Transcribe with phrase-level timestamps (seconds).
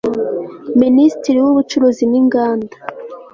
[0.81, 2.75] Minisitiri w Ubucuruzi n Inganda